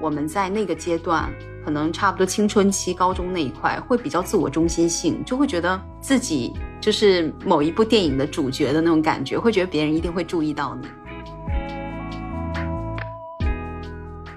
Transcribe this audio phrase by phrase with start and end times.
[0.00, 1.32] 我们在那个阶段，
[1.64, 10.88] 可能差不多青春期、高中那一块，会比较自我中心性，就会觉得自己就是某一部电影的主角的那种感觉，会觉得别人一定会注意到你。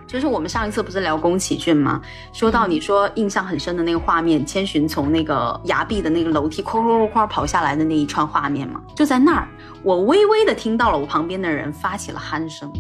[0.07, 2.01] 就是我们上一次不是聊宫崎骏吗？
[2.31, 9.47] 说到你说印象很深的那个画面，千寻从那个崖壁的那个楼梯哐哐哐跑下来的那一串画面嘛，就在那儿，
[9.83, 12.71] 我微微的听到了我旁边的人发起了鼾声。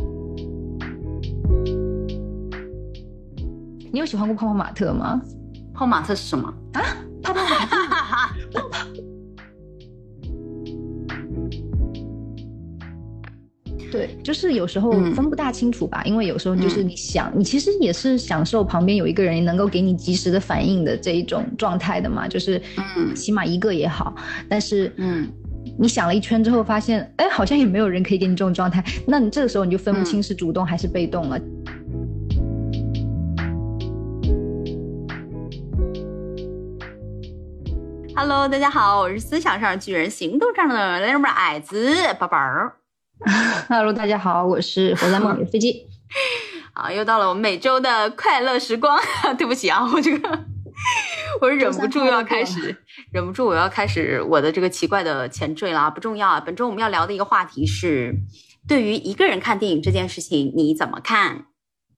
[3.91, 5.19] 你有喜欢过泡泡玛特吗？
[5.73, 6.81] 泡泡玛特是什么啊？
[14.35, 22.61] 就是有时候分不大清楚吧，因为有时候就是你想，你其实也是享受旁边有一个人能够给你及时的反应的这一种状态的嘛，就是
[22.97, 24.13] 嗯，起码一个也好。
[24.49, 25.25] 但是嗯，
[25.79, 31.39] 你想了一圈之后发现，哎，好像也没有人可以给你这种状态，那你这个时候你就分不清是主动还是被动了。
[38.13, 42.37] Hello，大家好，我是思想上巨人，行动上的那么矮子宝宝。
[43.69, 45.87] Hello，大家好，我是活在梦里的飞机。
[46.73, 48.99] 啊，又到了我们每周的快乐时光。
[49.37, 50.45] 对不起啊，我这个
[51.39, 52.75] 我忍不住要开始，
[53.11, 55.89] 忍不住我要开始我的这个奇怪的前缀了。
[55.89, 58.13] 不重要啊，本周我们要聊的一个话题是，
[58.67, 61.45] 对于一个人看电影这件事情，你怎么看？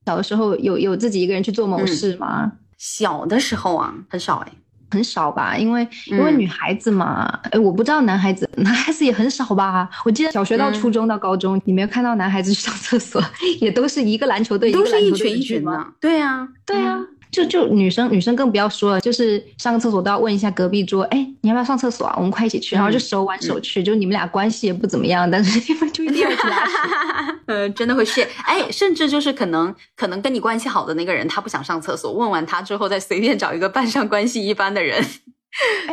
[0.05, 2.51] 小的时候有有自己一个人去做某事吗？
[2.77, 4.51] 小的时候啊，很少哎。
[4.89, 9.89] 很少吧，因为因为女孩子嘛，哎，我不知道男孩子， 男孩子也很少吧。
[10.05, 13.21] 我记得小学到初中到高中，你没有看到男孩子去上厕所，
[13.59, 15.85] 也都是一个篮球队，都是一群一群的。
[15.99, 16.99] 对呀，对呀。
[17.37, 22.15] 就就女生女生更不要说了，就是上个厕所都要问一下隔壁桌，哎，你要不要上厕所啊？
[22.17, 26.71] 我们快一起去，然后就手挽手去，就你们俩关系也不怎么样，但是你们就一定要去拉屎。
[27.45, 35.03] 呃，真的会是，哎，甚至就是可能可能跟你关系好的那个人，他不想上厕所，问完他之后再随便找一个扮上关系一般的人，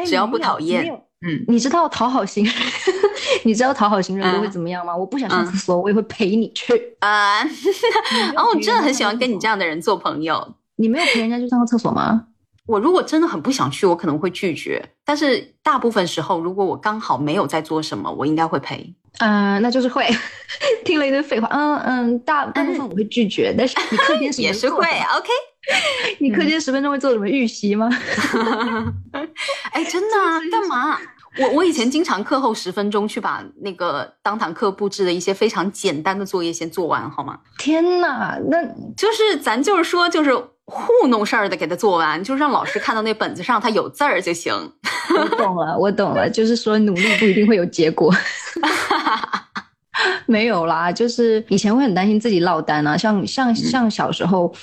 [0.07, 0.91] 只要不讨厌，
[1.27, 2.55] 嗯，你知道讨好型人，
[3.45, 4.97] 你知道讨好型人都会怎么样吗？
[4.97, 7.43] 我不想上厕所，我也会陪你去啊。
[8.35, 10.55] 哦，我真的很喜欢跟你这样的人做朋友。
[10.77, 12.27] 你没有陪人家去上过厕所吗？
[12.67, 14.83] 我如果真的很不想去，我可能会拒绝。
[15.05, 18.95] 但是大部分时候，如果我刚好没有在做什么，我应该会陪。
[19.19, 20.05] 嗯，那就是会
[20.85, 21.47] 听了一堆废话。
[21.53, 23.55] 嗯嗯，大大部分我会拒绝。
[23.57, 24.79] 但是你课间也是会。
[24.85, 25.29] OK，
[26.19, 27.89] 你课间十分钟会做什么预习吗？
[29.71, 30.17] 哎，真的？
[30.51, 30.99] 干嘛？
[31.39, 37.39] 我我以前经常课后十分钟去把那个当堂课布置的一些非常简单的作业先做完，好吗？
[37.59, 38.63] 天哪，那
[38.97, 40.33] 就是咱就是说就是
[40.65, 44.53] 糊弄事儿的给他做完，就是让老师看到那本子上他有字儿就行。
[45.11, 48.15] 我懂了，我懂了，就是说努力不一定会有结果。
[50.27, 54.55] 没有啦，就是以前会很担心自己落单啊，像像像小时候。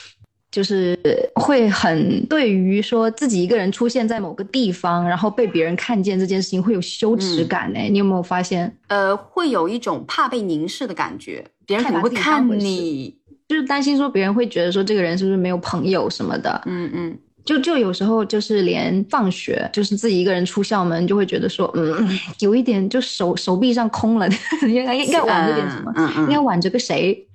[0.51, 0.99] 就是
[1.35, 7.79] 会很对于说自己一个人出现在某个地方，然后被别人看见这件事情会有羞耻感呢？
[7.89, 8.77] 你有没有发现？
[8.87, 13.15] 呃，会有一种怕被凝视的感觉，别人可能会看你，
[13.47, 16.61] 就是担心说别人会觉得说这个人是不是没有朋友什么的。
[16.65, 22.05] 嗯嗯，就就有时候就是连放学就是自己一个人出校门，就会觉得说，嗯，
[22.39, 24.27] 有一点就手手臂上空了，
[24.67, 25.93] 应该应该挽着点什么？
[25.95, 27.25] 嗯嗯，应该挽着个谁？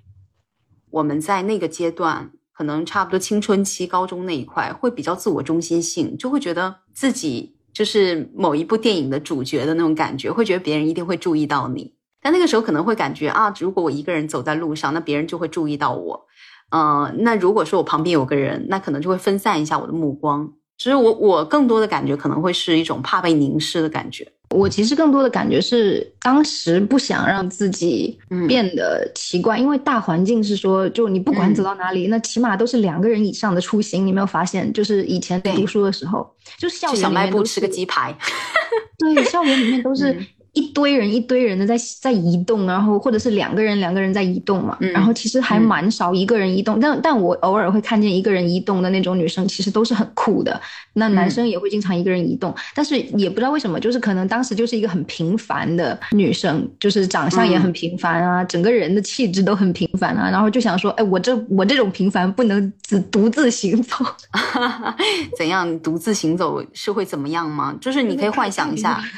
[0.90, 2.30] 我们在那个阶段。
[2.56, 11.92] 可能差不多青春期、高中那一块会比较自我中心性，就会觉得自己就是某一部电影的主角的那种感觉，会觉得别人一定会注意到你。
[12.22, 16.26] 但那个时候可能会感觉啊，如果我一个人走在路上，那别人就会注意到我。
[16.70, 20.50] 嗯，那如果说我旁边有个人，那可能就会分散一下我的目光。
[20.78, 24.32] 其实我我更多的感觉可能会是一种怕被凝视的感觉。
[24.50, 34.06] 我其实更多的感觉是，当时不想让自己变得奇怪，因为大环境是说，就你不管走到哪里，那起码都是两个人以上的出行。
[34.06, 36.28] 你没有发现，就是以前读书的时候，
[36.58, 38.16] 就校园里面都吃个鸡排，
[38.98, 40.16] 对，校园里面都是。
[40.56, 50.58] 一堆人一堆人的在在移动，然后或者是两个人两个人在移动嘛，然后其实还蛮少一个人移动，但但我偶尔会看见一个人移动的那种女生，其实都是很酷的。
[50.94, 63.96] 那男生也会经常一个人移动，但是也不知道为什么，就是可能当时就是一个很平凡的女生，就是长相也很平凡啊，整个人的气质都很平凡啊，然后就想说，哎，我这我这种平凡不能只独自行走，
[65.36, 65.78] 怎样？
[65.80, 67.76] 独自行走是会怎么样吗？
[67.78, 68.98] 就是你可以幻想一下。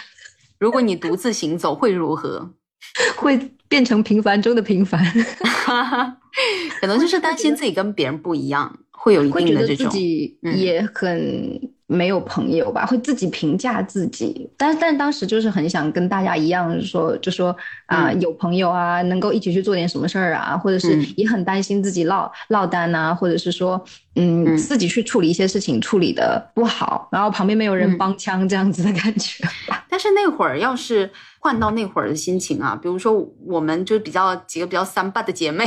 [0.58, 2.50] 如果你独自行走会如何？
[3.16, 3.36] 会
[3.68, 5.04] 变成平凡中的平凡，
[6.80, 11.60] 可能就是担心自己跟别人不一样，会有一定的这种，自己也很。
[11.90, 17.56] 没有朋友吧，会自己评价自己，但但当时就是很想跟大家一样，说就说
[17.86, 23.82] 啊，有朋友啊，能够一起去做点什么事儿啊，或者是也很担心自己落落单呐，或者是说，
[24.16, 29.42] 嗯，自己去处理一些事情处理的不好，然后旁边没有人帮腔这样子的感觉。
[29.88, 33.14] 但是那会儿要是换到那会儿的心情啊，比如说
[33.46, 35.64] 我们就比较几个比较三八的姐妹。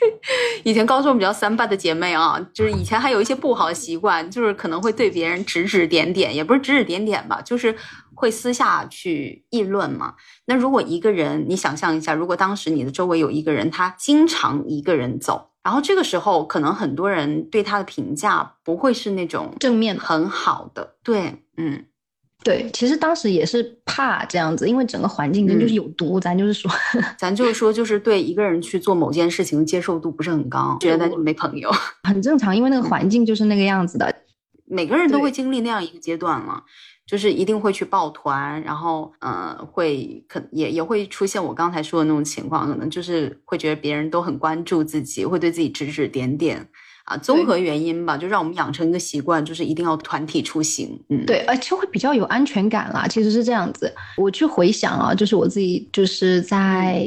[0.64, 7.76] 以前高中比较三八的姐妹啊，就是以前还有一些不好的习惯，就是可能会对别人指指点点，也不是指指点点吧，就是
[8.14, 10.14] 会私下去议论嘛。
[10.46, 21.86] 那如果一个人，你想象一下，如果当时你的周围有一个人，他经常一个人走，然后这个时候可能很多人对他的评价不会是那种正面很好的，对，嗯。
[22.42, 26.18] 对，其实当时也是怕这样子，因为整个环境真就是有毒。
[26.18, 26.70] 咱就是说，
[27.18, 31.70] 咱就是说，就是对一个人去做某件事情接受度不是很高，觉得没朋友，
[32.04, 32.56] 很正常。
[32.56, 34.14] 因为那个环境就是那个样子的，
[34.64, 36.64] 每个人都会经历那样一个阶段了，
[37.06, 46.66] 就是一定会去抱团，然后呃，会可也也会出现我刚才说的那种情况，可能就是会觉得别人都很关注自己，会对自己指指点点。
[47.10, 50.96] 啊，综合原因吧，就让我们养成一个习惯，就是一定要团体出行。
[51.08, 53.08] 嗯，对，而且会比较有安全感啦。
[53.08, 57.04] 其实是这样子，我去回想啊，就是我自己就是在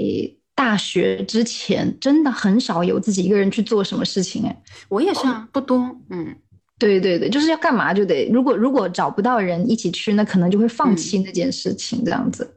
[0.54, 4.44] 大学之前，真的很少有自己一个人去做什么事情。
[4.46, 5.80] 哎，我也是啊，不多。
[6.10, 6.36] 嗯，
[6.78, 12.56] 对对对，就是要干嘛就得，如果如果找不到人一起去，那可能就会放弃那件事情，这样子。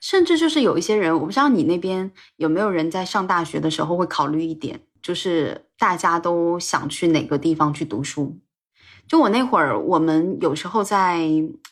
[0.00, 4.80] 甚至就是有一些人，我不知道你那边有没有人在上大学的时候会考虑一点。
[5.06, 8.36] 就是大家都想去哪个地方去读书？
[9.06, 11.20] 就我那会儿，我们有时候在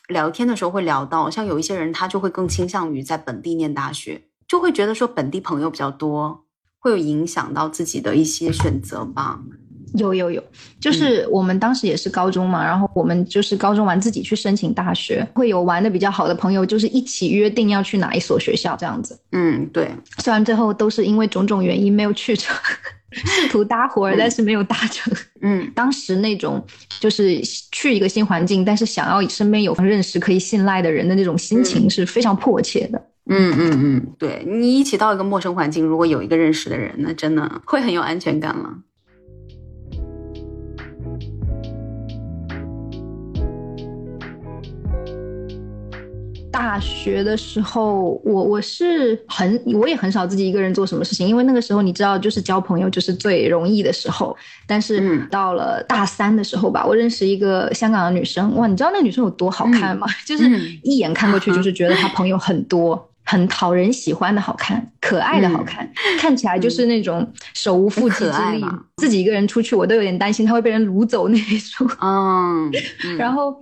[0.07, 6.45] 聊天的时候会聊到，像有一些人他就会更倾向于在本地念大学，就会觉得说本地朋友比较多，
[6.79, 9.37] 会有影响到自己的一些选择吧。
[9.95, 10.41] 有有有，
[10.79, 19.19] 就是我们当时也是高中嘛，然后我们就是高中完自己去申请大学，会有玩的比较好的朋友，就是一起约定要去哪一所学校这样子。
[19.33, 19.91] 嗯，对。
[20.19, 22.55] 虽然最后都是因为种种原因没有去成。
[23.25, 25.13] 试图搭伙，但是没有搭成。
[25.41, 26.63] 嗯，当时那种
[26.99, 27.39] 就是
[27.71, 33.01] 去一个新环境，但是想要身边有认识可以信赖的人的那种心情是非常迫切的。
[33.27, 38.69] 嗯嗯嗯，对你一起到一个陌生环境，如果有一个认识的人，那真的会很有安全感了。
[46.55, 54.35] 大学的时候，我我是很我也很少自己一个人做什么事情，因为那个时候你知道，就是交朋友就是最容易的时候。
[54.65, 60.07] 但是到了大三的时候吧，我认识一个香港的女生，哇，你知道那女生有多好看吗？
[60.25, 60.49] 就是
[60.81, 68.65] 一眼看过去就是觉得她朋友很多，很讨人喜欢的好看，可爱的好看，看起来就是那种手无缚鸡之力，
[68.95, 71.89] 自己一个人出去我都有点担心她会被人掳走那种。
[72.01, 72.71] 嗯，
[73.19, 73.53] 然后。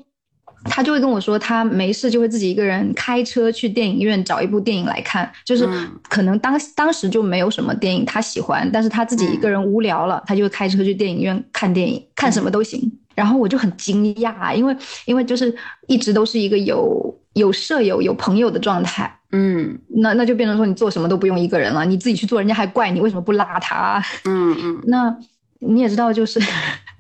[0.66, 5.68] 他就会跟我说，他没事就会自己一个人开车去电影院找一部电影来看，就是
[6.10, 12.92] 可能当当时就没有什么电影他喜欢，但是他自己一个人无聊了，他就会开车去电影院看电影，看什么都行。
[13.16, 14.76] 然后我就很惊讶，因为
[15.06, 15.56] 因为就是
[15.88, 25.16] 一直都是一个有有舍友有朋友的状态，嗯，那那就变成说你做什么都不用一个人了，你自己去做，人家还怪你为什么不拉他，嗯嗯， 那
[25.60, 26.40] 你也知道就是，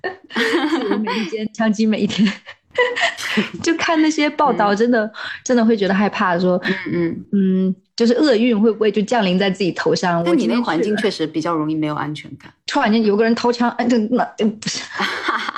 [1.01, 2.31] 每一天枪击每一天。
[3.61, 5.11] 就看那些报道，真的
[5.43, 10.23] 真的会觉得害怕，说嗯嗯嗯，就是厄运会不会就降临在自己头上？
[10.25, 12.51] 那你那个环境确实比较容易没有安全感。
[12.65, 14.81] 突然间有个人掏枪，哎，这那不是，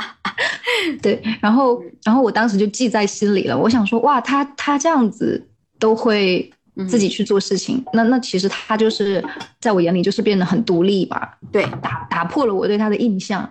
[1.02, 1.22] 对。
[1.42, 3.58] 然后然后我当时就记在心里了。
[3.58, 5.42] 我想说，哇，他他这样子
[5.80, 6.52] 都会
[6.88, 9.24] 自己去做事情，那那其实他就是
[9.62, 11.38] 在我眼里就是变得很独立吧？
[11.52, 13.50] 对，打打破了我对他的印象。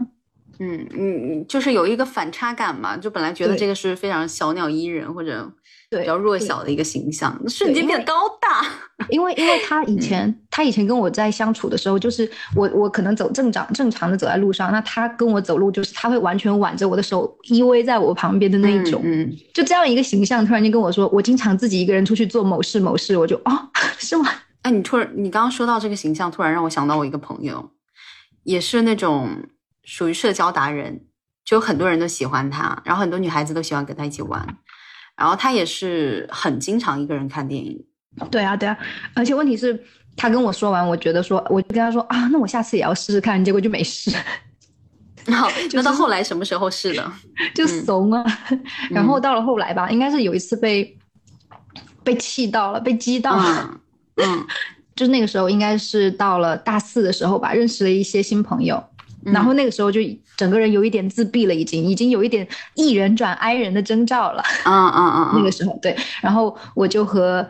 [0.59, 5.51] 嗯嗯，就是有一个反差感嘛，就本来觉得这个是非常小鸟依人或者
[5.91, 8.65] 比较弱小的一个形象，瞬间变得高大。
[9.11, 23.53] 因为因为他以前他以前跟我在相处的时候，就是我我可能走正常正常的走在路上，那他跟我走路就是他会完全挽着我的手依偎在我旁边的那一种，嗯，就这样一个形象，突然间跟我说，我经常自己一个人出去做某事某事，我就哦，
[23.99, 24.29] 是吗？
[24.63, 27.71] 哎，你突然你刚刚说到这个形象，突然让我想到我一个朋友，
[28.45, 29.29] 也是那种。
[29.85, 31.05] 属于社交达人，
[31.45, 34.47] 就很多人都喜欢他，然后很多女孩子都喜欢跟他一起玩，
[35.17, 37.85] 然后他也是很经常一个人看电影。
[38.31, 38.77] 对啊，对啊，
[39.15, 39.83] 而且问题是，
[40.17, 44.11] 他跟我说完，我觉得说，我就跟他说啊，那我下次也要试试看，结果就没试。
[45.27, 47.13] 好，那到后来什么时候试的？
[47.55, 48.25] 就怂啊。
[48.91, 50.97] 然后到了后来吧，应该是有一次被
[52.03, 53.81] 被气到了，被激到了。
[54.17, 54.47] 嗯，
[54.95, 58.83] 就是那个时候应该是到了大四的时候吧，认识了一些新朋友。
[59.25, 60.01] 然后那个时候就
[60.37, 64.43] 整个人有一点自闭了，已经已经有一点艺人转 I 人的征兆了。
[64.65, 67.47] 嗯嗯嗯， 那个时候对，然后我就和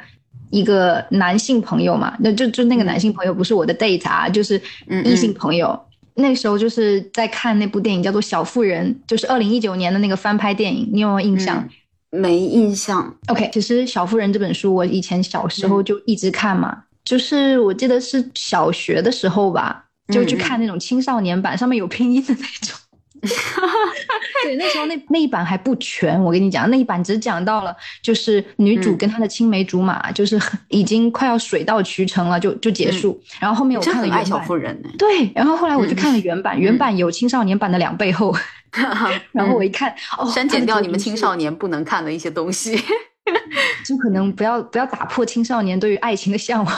[0.51, 4.61] 一个男性朋友嘛，那就就那个男性朋友不是我的 date 啊，就是
[5.05, 5.79] 异性朋友。
[6.17, 11.69] 那时候就是在看那部电影叫做《小妇人》，就是二零一九年的那个翻拍电影，你有没有印象？
[12.11, 13.13] 没印象。
[13.27, 19.84] OK，其实《小妇人》这本书我以前小时候就一直看嘛，就是我记得是小学的时候吧。
[20.09, 22.77] 就去看那种青少年版，上面有拼音的那种。
[24.45, 33.19] 对，那时候那那一版还不全，我跟你讲，那一版只讲到了就是女主跟她的青梅竹马，就是已经快要水到渠成了，就就结束。
[33.41, 34.27] 然后后面我看了原版。
[34.27, 38.37] 小妇人对，然后后来我就看了原版，原版有青少年版的两倍厚。
[39.33, 42.79] 然后我一看，哦，删减掉你们青少年不能看的一些东西。
[43.85, 46.75] 就可能不要不要打破青少年对于爱情的向往，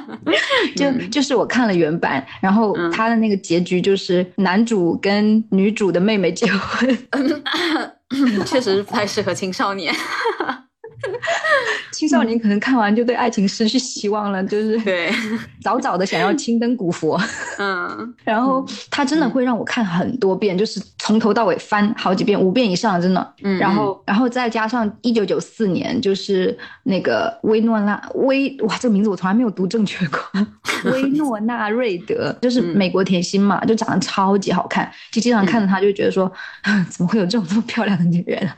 [0.76, 6.98] 就就是我看了原版，然后他的那个结局就是男主跟女主的妹妹结婚，
[8.44, 9.94] 确实不太适合青少年。
[12.00, 15.12] 青少年可能看完就对爱情失去希望了，就是对。
[15.60, 17.20] 早早的想要青灯古佛。
[17.58, 23.34] 嗯， 然后他真的会让我看很多遍，就是从头到尾翻好几遍，五遍以上，真的。
[23.42, 30.20] 嗯，然后然后再加上一九九四年，就是那个薇诺娜薇哇，这个名字我从来没有读正确过，
[30.90, 36.32] 薇诺娜瑞德，就是美国甜心嘛，就长得超级好看，就经常看着她就觉得说，
[36.88, 38.48] 怎么会有这种这么漂亮的女人？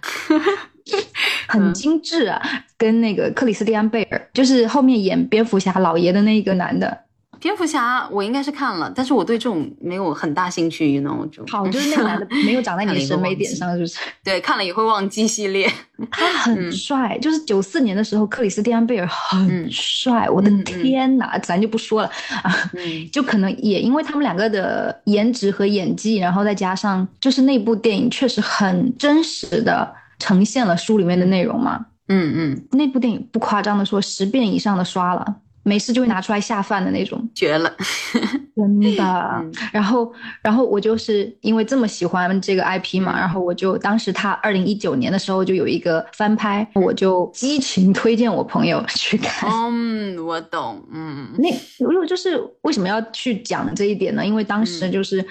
[1.49, 2.41] 很精致啊，
[2.77, 6.99] 跟那个克里斯蒂安贝尔，就是后面演蝙蝠侠老爷的那个男的。
[7.41, 13.99] 蝙蝠侠我应该是看了，但是我对这种没有很大兴趣，那我就好，就是那个男的没有长在你的审美点上，是不是？
[14.23, 15.69] 对，看了也会忘记系列。
[16.13, 22.09] 他很帅，就是九四年的时候，克里斯蒂安贝尔很帅，我的天哪，咱就不说了
[22.45, 22.71] 啊，
[23.11, 29.93] 就可能也因为他们两个的颜值和演技，然后再加上就是那部电影确实很真实的。
[30.23, 31.85] 呈现了书里面的内容嘛？
[32.07, 37.73] 嗯嗯，那部电影不夸张的说，十遍以上的刷了，没事就会拿出来下饭的那种，绝了，
[38.55, 39.45] 真的。
[39.73, 40.13] 然后，
[40.43, 49.51] 然后我就是因为这么喜欢这个 IP 嘛，然后我就当时他二零一九年的时候就有一个翻拍，我就激情推荐我朋友去看。
[49.51, 50.81] 嗯，我懂。
[50.93, 51.49] 嗯，那
[51.79, 54.25] 如果就是为什么要去讲这一点呢？
[54.25, 55.25] 因为当时就是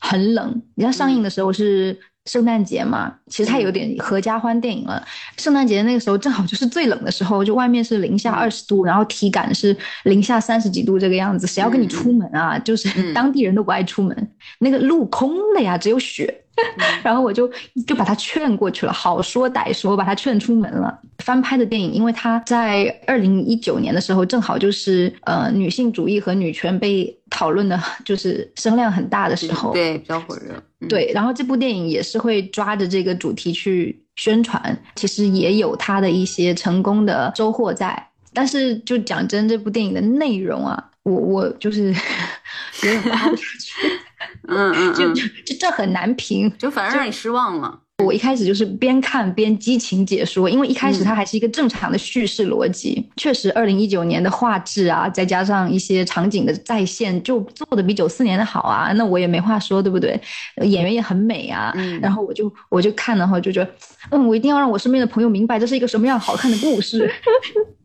[0.00, 1.98] 很冷，你看上映的时候是。
[2.26, 5.02] 圣诞节嘛，其实它有点合家欢电影了。
[5.38, 11.46] 圣诞节那个时候正好就是最冷的时候，就外面是零下二十度，然后体感是零下三十几度这个样子。
[11.46, 12.58] 谁要跟你出门啊？
[12.58, 16.44] 就是当地人都不爱出门，那个路空了呀，只有雪。
[17.02, 17.50] 然后我就
[17.86, 21.00] 就把他劝过去了，好说歹说把他劝出门了。
[21.20, 30.62] 翻拍的电影，因为他在二零一九年的时候，正好就是呃女性主义和女权被讨论的， 就是声量很大的时候，对，比较火热。
[30.88, 38.08] 对，然后这部电影也是会抓着这个主题去宣传，其实也有它的一些成功的收获在。
[38.32, 41.92] 但是就讲真，这部电影的内容啊，我我就是
[42.82, 43.88] 有点发不下去。
[44.48, 47.80] 嗯嗯，就就这很难评，就反而让你失望了。
[48.10, 53.08] 我一开始就是边看边激情解说，因为一开始它还是一个正常的叙事逻辑。
[53.16, 58.90] 确实，二零一九年的画质啊，再加上一些场景的再现，就做的比九四年的好啊。
[58.94, 60.20] 那我也没话说，对不对？
[60.62, 61.72] 演员也很美啊。
[62.02, 63.70] 然后我就我就看了后，就觉得，
[64.10, 67.08] 嗯，我一定要让我身边的朋友明白这是一个什么样好看的故事。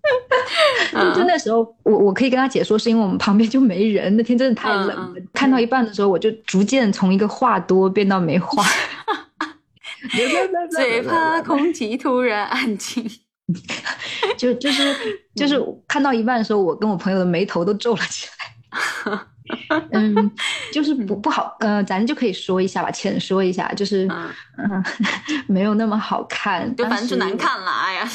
[1.15, 4.15] 就那时候，我我可以跟他解说，是因为我们旁边就没人。
[4.17, 8.63] 那天真的太冷了，看到一半的时候，我就逐渐从一个话多变到没话。
[10.71, 13.09] 最怕空气突然安静。
[14.37, 14.95] 就就是
[15.35, 19.21] 就是看到一半的时候，我跟我朋友的眉头都皱了起来。
[19.91, 20.31] 嗯，
[20.73, 24.07] 就是不不好，呃，咱就可以说一下吧，浅说一下，就是
[24.57, 24.83] 嗯，
[25.47, 27.71] 没有那么好看，就反正就难看了。
[27.71, 28.09] 哎呀，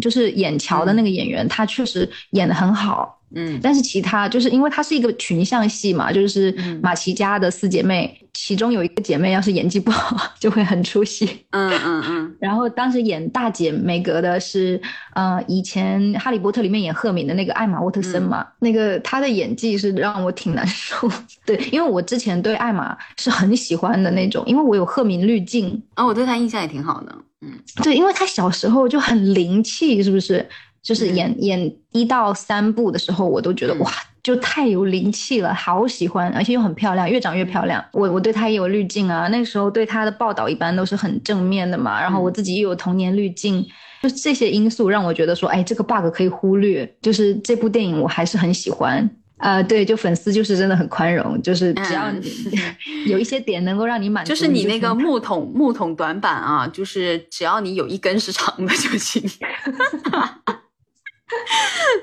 [0.00, 3.20] 就是演乔的那个演员，他确实演的很好。
[3.34, 6.50] 嗯，但是其他就是因为它是一个群像戏嘛，就是
[6.82, 11.44] 马奇家的四姐妹，其中有一个姐妹要是演技不好，就会很出戏。
[11.50, 12.34] 嗯嗯嗯。
[12.40, 14.80] 然后当时演大姐梅格的是，
[15.14, 21.10] 呃，以前《哈利波特》里面演赫敏的那个艾玛沃特森嘛，那个她的演技是让我挺难受。
[21.44, 25.82] 对，因为我之前对艾玛是很喜欢的那种，因为我有赫敏滤镜。
[25.94, 27.12] 啊，我对她印象也挺好的。
[27.40, 27.50] 嗯，
[27.82, 30.48] 对，因为她小时候就很灵气，是不是？
[30.80, 33.90] 就是演演一到三部的时候，我都觉得哇，
[34.28, 37.82] 就太有灵气了，好喜欢，而且又很漂亮，越长越漂亮。
[37.94, 41.98] 我我对她也有滤镜啊，那时候对她的报道一般都是很正面的嘛。
[41.98, 43.66] 然后我自己又有童年滤镜，
[44.02, 46.94] 就这些因素让我觉得说，哎，这个 bug 可以忽略。
[47.00, 49.08] 就是这部电影我还是很喜欢。
[49.38, 52.20] 呃，对，就粉丝就是真的很宽容，就是只要你
[53.10, 59.22] 有一些点能够让你满足，就是你那个木桶木桶短板啊，就是只要你有一根是长的就行。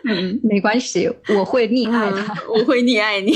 [0.03, 3.34] 嗯，没关系，我会溺爱他，我会溺爱你。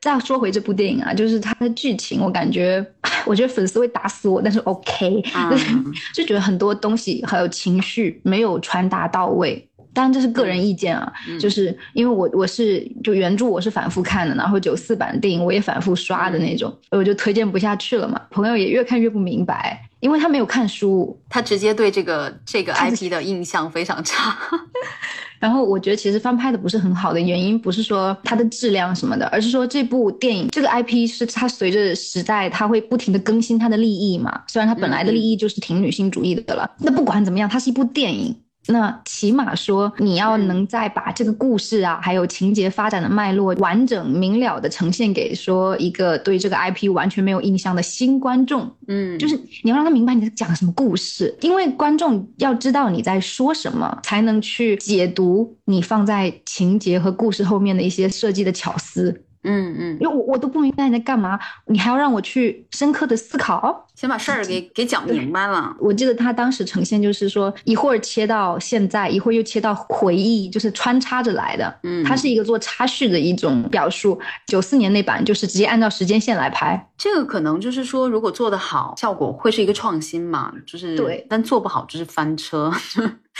[0.00, 2.84] 再说回这部电影啊，就是它的剧情，我感觉，
[3.26, 5.22] 我觉得粉丝会打死我，但是 OK，
[6.14, 9.64] 就觉得很多东西还有情绪没有传达到位。
[9.94, 18.20] 当然这是个人意见啊，就是因为我我是就原著我是反复看的，然后九四版的电影我也反复刷的那种，我就推荐不下去了嘛。
[18.30, 24.36] 朋友也越看越不明白，因为他没有看书，他直接对这个这个 IP 的印象非常差。
[25.40, 34.42] 然后我觉得其实翻拍的不是很好的原因，不是说它的质量什么的，而是说这部电影这个 IP 是它随着时代它会不停的更新它的利益嘛。
[34.48, 38.34] 虽然它本来的利益就是挺女性主义的了，那不管怎么样，它是一部电影。
[38.68, 59.22] 那起码说，你要能再把这个故事啊，还有情节发展的脉络完整明了的呈现给说一个对这个 IP 完全没有印象的新观众，嗯，就是你要让他明白你在讲什么故事，因为观众要知道你在说什么，才能去解读你放在情节和故事后面的一些设计的巧思。
[59.42, 65.74] 嗯嗯，因为我我都不明白你在干嘛，你还要让我去深刻的思考，先把事儿给给讲明白了。
[65.78, 71.78] 我记得他当时呈现就是说，一会儿切到现在，一会儿又切到回忆，就是穿插着来的。
[71.84, 74.20] 嗯，它是一个做插叙的一种表述。
[74.46, 82.72] 九四年那版就是直接按照时间线来拍，这个可能就是说，如果做得好，效果会是一个创新嘛，就是对，但做不好就是翻车。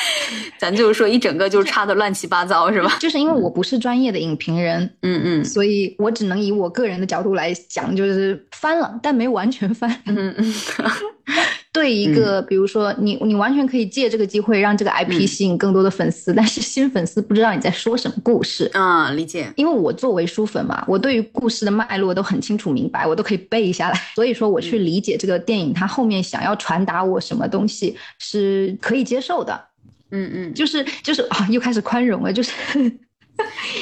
[0.58, 2.96] 咱就是说，一整个就是差的乱七八糟，是吧？
[3.00, 9.90] 就是因为我不是专业的影评人，嗯嗯，所以我只能以我个人的角度来讲，就是翻了，但没完全翻。
[10.06, 10.54] 嗯嗯。
[11.70, 18.68] 对一个，比如说你，你完全可以借这个机会让这个 IP 吸引更多的粉丝，但是新粉丝不知道你在说什么故事。
[18.72, 19.52] 嗯，理解。
[19.54, 29.67] 因为我作为书粉嘛，我对于故事的脉络都很清楚明白，我都可以背下来，所以说我去理解这个电影它后面想要传达我什么东西是可以接受的。
[30.10, 32.52] 嗯嗯，就是就是啊，又开始宽容了，就是，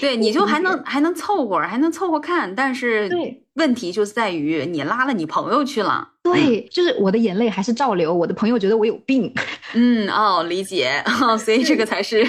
[0.00, 9.32] 对，你就还能还能凑合，还能凑合看，但是对，问题就在于你拉了你朋友去了，对，就是我的眼泪还是照流，我的朋友觉得我有病，
[9.74, 12.26] 嗯哦，理解，哦所以这个才是。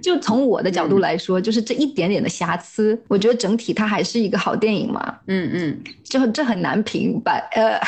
[0.00, 5.14] 就从我的角度来说，就是这一点点的瑕疵，我觉得整体它还是一个好电影嘛。
[5.26, 7.32] 嗯嗯，就这很难评吧。
[7.52, 7.80] 呃，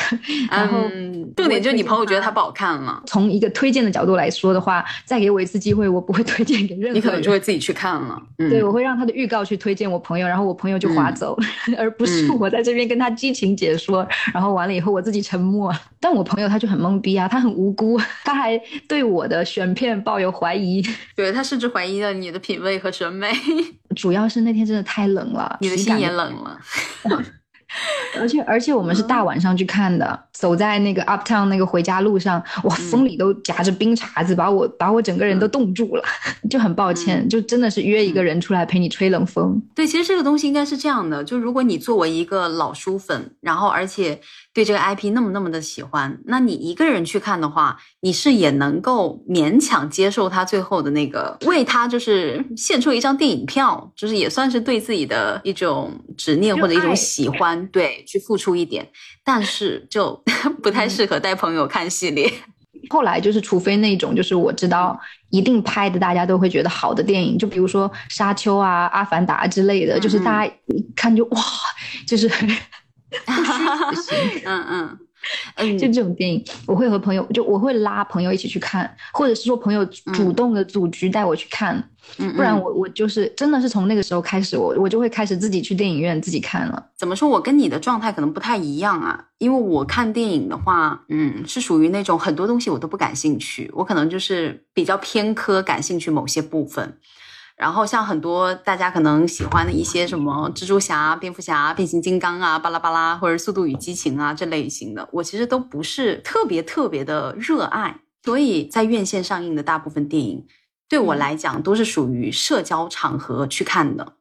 [0.51, 0.89] 然后
[1.37, 3.01] 重点就是你朋友觉得它不好看了。
[3.05, 6.95] 从一个推荐的角度来说的话，再给我一次机会，我不会推荐给任何人。
[6.95, 8.21] 你可能就会自己去看了。
[8.37, 11.37] 对，我会让他的预告去推荐我朋友，然后我朋友就划走，
[11.77, 15.73] 而不是我在这边跟他激情解说，然后完了以后我自己沉默。
[15.99, 20.83] 但我朋友他就很懵逼啊，他很无辜，他还对我的选片抱有怀疑。
[21.15, 23.31] 对他甚至怀疑了你的品味和审美，
[23.95, 26.59] 主要是那天真的太冷了，你的心也冷了。
[28.19, 36.03] 而且而且我们是大晚上去看的，走在那个 Uptown 那个回家路上，哇，风里都夹着冰碴子，把我把我整个人都冻住了，
[36.49, 39.61] 就很抱歉，就真的是约一个人出来陪你吹冷风。
[39.73, 44.19] 对，其实这个东西应该是这样的，就如果你作为一个老书粉，然后而且。
[44.55, 58.87] 对这个 IP 那么那么的喜欢，那你一个人去看的话，你是也能够勉强接受他最后的那个为他就是献出一张电影票，就是也算是对自己的一种执念或者一种喜欢，对，去付出一点。
[59.23, 60.23] 但是就
[60.63, 62.31] 不太适合带朋友看系列。
[62.89, 64.99] 后来就是，除非那种就是我知道
[65.31, 71.41] 一定拍的，大家都会觉得好的电影，就比如说《沙丘》啊、《阿凡达》之类的，就是大家一看就哇，
[72.07, 72.29] 就是。
[74.45, 74.99] 嗯嗯
[75.55, 81.81] 嗯，就这种电影，我会和朋友，就我会拉朋友一起去看，或者是说朋友主动的组局带我去看，
[82.35, 86.85] 不然我我就是真的是从那个时候开始，我我就会开始自己去电影院自己看了。
[86.97, 89.25] 怎么说我跟你的状态可能不太一样啊？
[89.37, 96.97] 因为我看电影的话，嗯，是属于那种很多东西我都不感兴趣，我可能就是比较偏科，感兴趣某些部分。
[97.55, 108.01] 然后像很多大家可能喜欢的一些什么蜘蛛侠、蝙蝠侠、变形金刚啊、巴拉巴拉，或者速度与激情啊这类型的，我其实都不是特别特别的热爱。
[108.23, 110.45] 所以在院线上映的大部分电影，
[110.89, 114.13] 对我来讲都是属于社交场合去看的。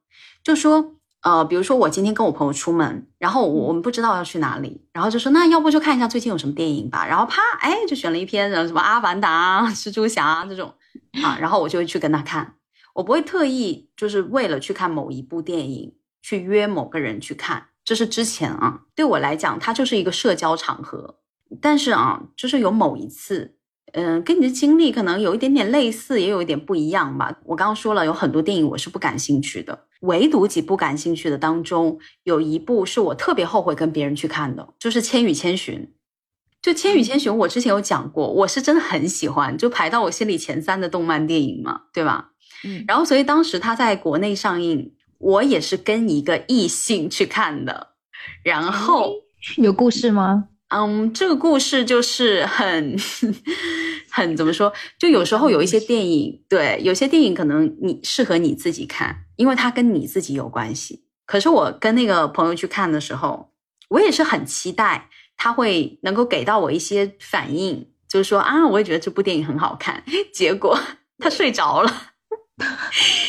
[0.44, 0.92] 就说，
[1.22, 7.06] 呃，比如说我今天跟我朋友出门，然后我我们不知道要去哪里，然后就说那要不就看一下最近有什么电影吧。
[7.06, 10.74] 然后啪，哎，就选了一篇什么《阿凡达》《蜘蛛侠》这种
[11.24, 12.54] 啊，然后我就会去跟他看。
[12.94, 21.20] 我不会特意就是为了去看某一部电影去约某个人去看，这是之前啊，对我来讲它就是一个社交场合。
[21.60, 23.56] 但是啊，就是有某一次
[23.92, 27.38] 嗯，跟你的经历可能有一点点类似，也有一点不一样吧。
[27.44, 35.80] 我刚刚说了，有很多电影我是不感兴趣的，唯独几部感兴趣的当中，有一部是我特别后悔跟别人去看的，就是《千与千寻》。
[36.60, 42.30] 就《千与千寻》，我之前有讲过，我是真的很喜欢，就排到我心里前三的动漫电影嘛，对吧？
[42.64, 47.88] 嗯，然后所以当时他在国内上映，我也是跟一个异性去看的，
[48.42, 49.12] 然后
[49.56, 50.48] 有故事吗？
[50.68, 52.96] 嗯，这个故事就是很
[54.10, 54.72] 很怎么说？
[54.98, 61.04] 就有时候有一些电影，对，有些电影可能你适合你自己看，因为它跟你自己有关系。
[61.26, 63.52] 可是我跟那个朋友去看的时候，
[63.90, 70.02] 我也是很期待他会能够给到我一些反应，就是说啊，我也觉得这部电影很好看。
[70.32, 70.78] 结果
[71.18, 72.13] 他睡着了。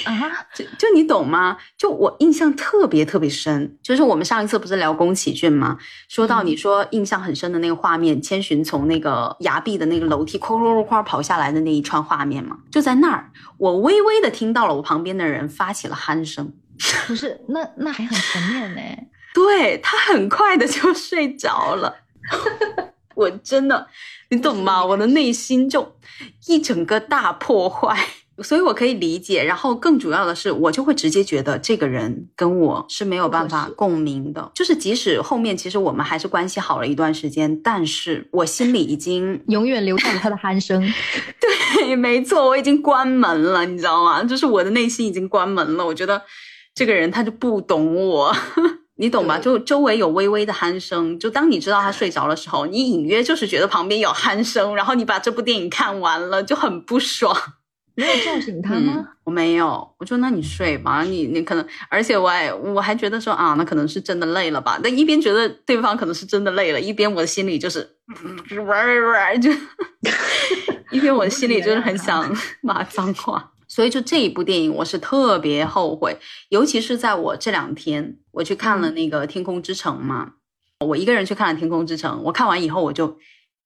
[0.05, 1.57] 啊， 就就你懂吗？
[1.77, 5.77] 就我印象特别特别深，就是我们上一次不是聊宫崎骏吗？
[6.07, 16.53] 说到你说印象很深的那个画面，千寻从那个崖壁的那个楼梯哐哐哐跑下来的那一串画面嘛，就在那儿，我微微的听到了我旁边的人发起了鼾声。
[17.07, 18.81] 不是，那那还很全面呢。
[19.33, 21.95] 对他很快的就睡着了，
[23.15, 23.87] 我真的，
[24.29, 24.85] 你懂吗？
[24.85, 25.97] 我的内心就
[26.47, 27.97] 一整个大破坏。
[28.43, 34.51] 所以我可以理解，然后更主要的是，我就会直接觉得这个人跟我是没有办法共鸣的。
[34.53, 40.81] 就是即使后面其实我们还是关系好了一段时间，但是我心里已经 永远留下了他的鼾声。
[41.39, 44.21] 对，没错，我已经关门了，你知道吗？
[44.23, 45.85] 就是我的内心已经关门了。
[45.85, 46.21] 我觉得
[46.73, 48.35] 这个人他就不懂我，
[48.97, 49.39] 你懂吧？
[49.39, 57.33] 就周围有微微的鼾声，就当你知道他睡着的时候，你隐约就是觉得旁边有鼾声，然后你把这部电影看完了就很不爽。
[57.95, 59.07] 没有叫醒他吗？
[59.23, 64.79] 我没有，我说那你睡吧，你你可能，而且我还我还觉得说啊，那可能是真的累了吧。
[64.83, 67.89] 但一边觉得对方可能是真的累了，一边我的心里就是
[68.67, 69.49] 玩玩就，
[70.91, 72.29] 一边我的心里就是很想
[72.61, 73.51] 骂脏话。
[73.67, 76.17] 所以就这一部电影，我是特别后悔，
[76.49, 80.33] 尤其是在我这两天我去看了那个《天空之城》嘛，
[80.85, 83.17] 我一个人去看了《天空之城》，我看完以后我就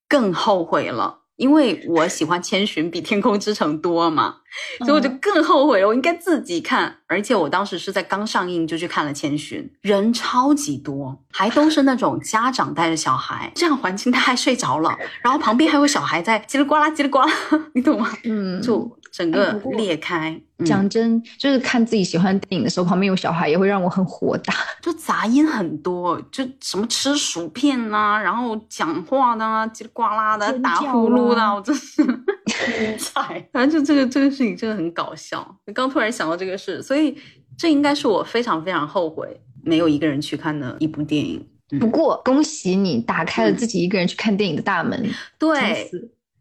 [0.07, 1.19] 更后悔了。
[1.39, 4.35] 因为我喜欢千寻比天空之城多嘛，
[4.79, 5.87] 所以我就更后悔了。
[5.87, 17.31] 我应该自己看，而且我当时是在刚上映就去看了千寻，人超级多，还都是那种家长带着小孩，这样环境他还睡着了，然后旁边还有小孩在叽里呱啦叽里呱啦，
[17.73, 18.11] 你懂吗？
[18.25, 18.98] 嗯，就。
[19.11, 33.47] 整个裂开，讲真，就是看自己喜欢电影的时候，旁边有小孩也会让我很火大， 就杂音很多，就什么吃薯片呐，然后讲话的啊，叽里呱啦的，打呼噜的，我真是精 彩。
[33.53, 35.55] 反正就这个这个事情真的很搞笑。
[35.73, 37.17] 刚突然想到这个事，所以
[37.57, 41.45] 这应该是我非常非常后悔没有一个人去看的一部电影。
[41.79, 45.87] 不过恭喜你打开了自己一个人去看电影的大门，对，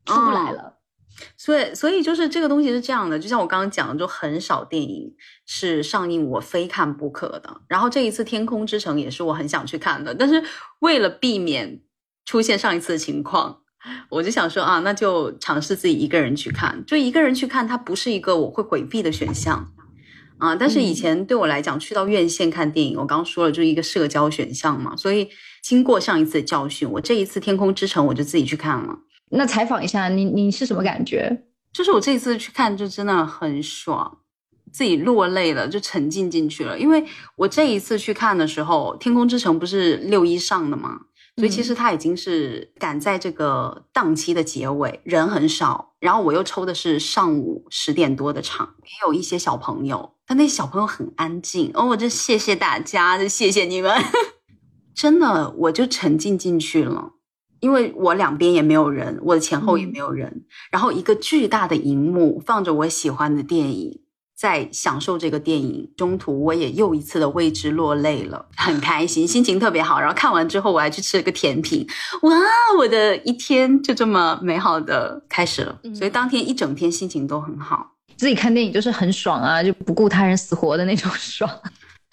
[0.07, 0.78] 出不来了。
[1.37, 5.15] 所以，所以就是这个东西是这样的，就像我刚刚讲的，就很少电影
[5.47, 7.61] 是上映我非看不可的。
[7.69, 10.43] 然后这一次《天空之城》也是我很想去看的，但是
[10.81, 11.81] 为了避免
[12.25, 13.61] 出现上一次的情况，
[14.11, 16.85] 我就想说啊，那就尝试自己一个人去看。
[16.87, 19.73] 就一个人去看，它不是一个我会回避的选项
[20.39, 20.55] 啊。
[20.55, 24.97] 但是以前对我来讲，去到院线看电影，我刚刚说了，就是一个社交选项嘛。
[24.97, 25.29] 所以
[25.63, 28.99] 经过上一次的教训，我这一次《天空之城》我就自己去看了。
[29.31, 31.45] 那采访一下你，你是什么感觉？
[31.73, 34.19] 就是我这次去看，就真的很爽，
[34.73, 36.79] 自己落泪了，就沉浸进去了。
[36.79, 37.05] 因为
[37.37, 40.99] 我这一次去看的时候，《天空之城》不是六一上的吗，
[41.37, 45.95] 所以其实它已经是赶在这个档期的结尾，人很少。
[46.01, 51.71] 然后我又抽的是上午十点多的场，也有一些小朋友，但那小朋友很安静。
[51.75, 53.93] 哦，我就谢谢大家，就谢谢你们，
[54.95, 57.13] 真的，我就沉浸进去了。
[57.61, 64.01] 因为我两边也没有人，我的前后也没有人，然后一个巨大的荧幕放着我喜欢的电影，
[64.37, 65.91] 在享受这个电影。
[65.97, 69.99] 中途我也又一次的为之落泪了，很开心，心情特别好。
[69.99, 71.87] 然后看完之后，我还去吃了个甜品，
[72.23, 72.37] 哇，
[72.79, 75.79] 我的一天就这么美好的开始了。
[75.95, 77.95] 所以当天一整天心情都很好。
[78.17, 81.49] 自己看电影就是很爽啊，就不顾他人死活的那种爽。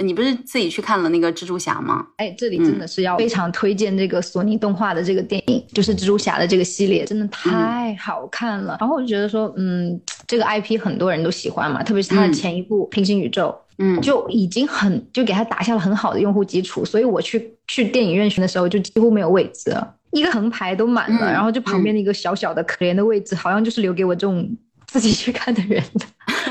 [0.03, 2.05] 你不是自己去看了那个蜘蛛侠吗？
[2.17, 8.75] 哎，这里真的是要非常推荐这个索尼动画的这个电影，就是蜘蛛侠的这个系列，真的太好看了。
[8.79, 16.83] 然后我就觉得说，嗯，这个 IP 很多人都喜欢嘛，特别是它的前一部《平行宇宙》，嗯，就已经很就给他打下了很好的用户基础。
[16.83, 24.45] 所以我去去电影院群的时候，就几乎没有位置了，一个横排都满了，然后就旁边的一个小小的可怜的位置，好像就是留给我这种
[24.87, 26.05] 自己去看的人的。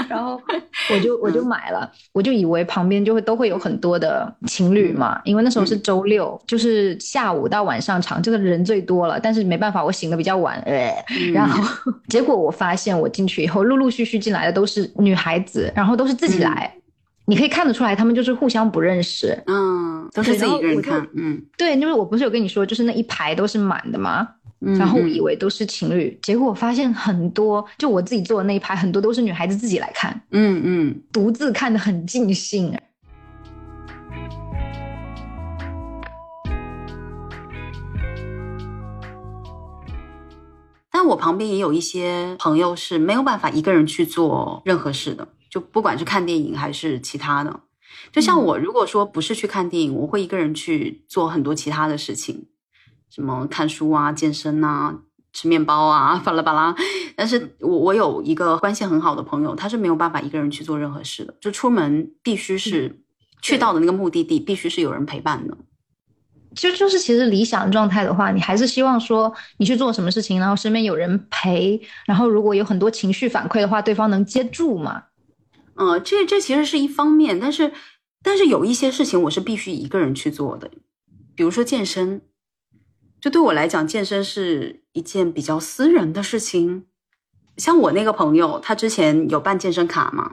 [0.08, 0.40] 然后
[0.92, 9.18] 我就我就买了，我就以为旁边就会都会有很多的情侣嘛，因为那时候是周六，就是下午到晚上场，这个人最多了。
[9.20, 10.62] 但是没办法，我醒的比较晚，
[11.32, 11.62] 然后
[12.08, 16.72] 结果我发现我进去以后，陆陆续续进来的都是女孩子，然后都是自己来。
[17.26, 24.28] 你可以看得出来，他们就是互相不认识，嗯，都是自己一个人看，嗯，对，因为我不是有跟你说，就是那一排都是满的吗？
[24.78, 32.76] 然后我以为都是情侣，结果我发现很多，就我自己坐的那一排，很多都是女孩子自己来看，嗯嗯，独自看的很尽兴。
[40.90, 45.26] 但我旁边也有一些朋友是没有办法一个人去做任何事的。
[45.50, 47.60] 就不管是看电影还是其他的，
[48.10, 52.46] 就像我如果说不是去看电影，我会一个人去做很多其他的事情，
[53.14, 54.98] 什么看书啊、健身啊、
[55.32, 56.74] 吃面包啊，巴拉巴拉。
[57.14, 63.04] 但是我我有一个关系很好的朋友，他是没有办法一个人去做任何事的，就出门必须是
[63.40, 65.56] 去到的那个目的地，必须是有人陪伴的。
[66.56, 75.04] 就就是其实理想状态的话，你还是希望说你去做什么事情，然后身边有人陪，然后如果有很多情绪反馈的话，对方能接住嘛。
[75.76, 77.72] 嗯，这这其实是一方面，但是
[78.24, 80.68] 但是有一些事情我是必须一个人去做的，
[81.36, 82.22] 比如说健身，
[83.24, 86.84] 就对我来讲，健身是一件比较私人的事情。
[87.56, 90.32] 像我那个朋友，他之前有办健身卡嘛，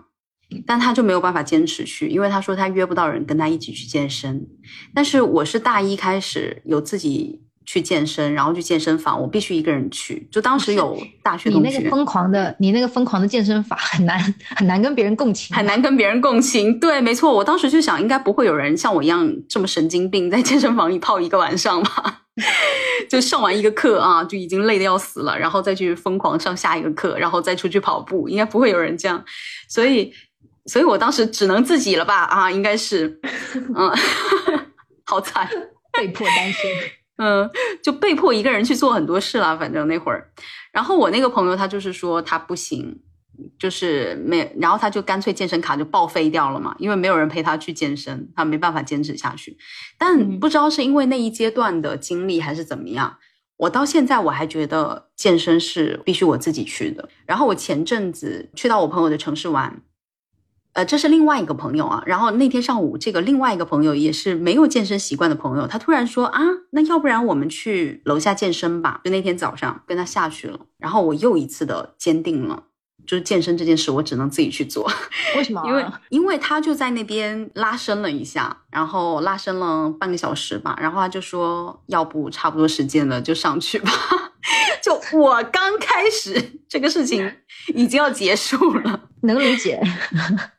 [0.67, 4.45] 但他就没有办法坚持去，因为他说他约不到人跟他一起去健身。
[4.93, 7.43] 但是我是大一开始有自己。
[7.63, 10.27] 去健身，然后去健身房，我必须一个人去。
[10.31, 14.19] 就当时有大学同学，你那个疯狂的，你那个疯狂的健身法很难
[14.55, 16.77] 很难跟别人共情，很难跟别人共情。
[16.79, 22.23] 对，没错，我当时就想，应该不会有人像我一样这么神经病，在健身房里泡一个晚上吧？
[23.09, 29.23] 就上完一个课啊，就已经累得要死了，然后再去疯狂上下一个课，然后再出去跑步，应该不会有人这样。
[29.67, 30.13] 所以，
[30.65, 32.23] 所以我当时只能自己了吧？
[32.23, 33.19] 啊，应该是，
[33.75, 33.91] 嗯，
[35.05, 35.49] 好惨，
[35.91, 36.71] 被迫单身。
[37.17, 37.49] 嗯，
[37.83, 39.55] 就被迫一个人去做很多事了。
[39.57, 40.31] 反正那会儿，
[40.71, 42.99] 然后我那个朋友他就是说他不行，
[43.57, 49.57] 就是没，然后他就干脆健身卡就报废掉了嘛，因为没有人陪他去健身，他没办法坚持下去。
[49.97, 53.17] 但不知道是因为那一阶段的经历还是怎么样，
[53.57, 57.09] 我到现在我还觉得健身是必须我自己去的。
[57.25, 59.81] 然后我前阵子去到我朋友的城市玩。
[60.73, 62.01] 呃，这是另外一个朋友啊。
[62.05, 66.39] 然后那天上午，这个另外一个朋友也是没有健身习惯的朋友，他突然说啊，
[66.69, 69.01] 那要不然我们去楼下健身吧？
[69.03, 70.57] 就那天早上跟他下去了。
[70.77, 72.63] 然后我又一次的坚定了，
[73.05, 74.89] 就是健身这件事我只能自己去做。
[75.35, 75.61] 为什么？
[75.67, 80.77] 因为因为他就在那边拉伸了一下，然后拉伸了半个小时吧。
[80.81, 83.91] 然后他就说，要不差不多时间了，就上去吧。
[84.81, 87.31] 就我刚开始这个事情
[87.75, 88.99] 已经要结束了。
[89.23, 89.79] 能理解，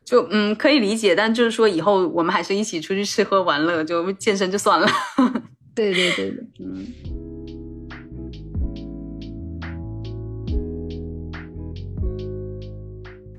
[0.05, 4.87] 就嗯可以理解，但就是说以后我们还是一起出去吃喝玩乐，就健身就算了。
[5.75, 6.87] 对对对对，嗯。